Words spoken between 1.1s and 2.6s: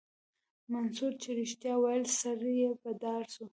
چې رښتيا ويل سر